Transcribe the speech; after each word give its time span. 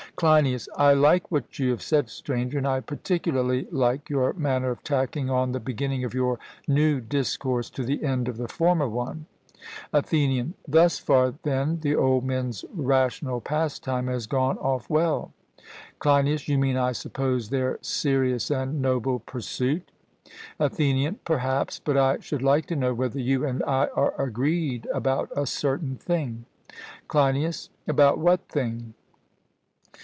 CLEINIAS: 0.17 0.69
I 0.75 0.93
like 0.93 1.31
what 1.31 1.57
you 1.57 1.71
have 1.71 1.81
said, 1.81 2.07
Stranger; 2.07 2.59
and 2.59 2.67
I 2.67 2.79
particularly 2.81 3.67
like 3.71 4.07
your 4.07 4.33
manner 4.33 4.69
of 4.69 4.83
tacking 4.83 5.31
on 5.31 5.51
the 5.51 5.59
beginning 5.59 6.03
of 6.03 6.13
your 6.13 6.37
new 6.67 6.99
discourse 7.01 7.71
to 7.71 7.83
the 7.83 8.03
end 8.03 8.27
of 8.27 8.37
the 8.37 8.47
former 8.47 8.87
one. 8.87 9.25
ATHENIAN: 9.91 10.53
Thus 10.67 10.99
far, 10.99 11.33
then, 11.41 11.79
the 11.79 11.95
old 11.95 12.23
men's 12.23 12.63
rational 12.71 13.41
pastime 13.41 14.05
has 14.07 14.27
gone 14.27 14.59
off 14.59 14.87
well. 14.91 15.33
CLEINIAS: 15.97 16.47
You 16.47 16.59
mean, 16.59 16.77
I 16.77 16.91
suppose, 16.91 17.49
their 17.49 17.79
serious 17.81 18.51
and 18.51 18.79
noble 18.79 19.17
pursuit? 19.19 19.91
ATHENIAN: 20.59 21.21
Perhaps; 21.25 21.79
but 21.79 21.97
I 21.97 22.19
should 22.19 22.43
like 22.43 22.67
to 22.67 22.75
know 22.75 22.93
whether 22.93 23.19
you 23.19 23.43
and 23.43 23.63
I 23.63 23.87
are 23.95 24.13
agreed 24.23 24.87
about 24.93 25.31
a 25.35 25.47
certain 25.47 25.95
thing. 25.95 26.45
CLEINIAS: 27.07 27.69
About 27.87 28.19
what 28.19 28.47
thing? 28.49 28.93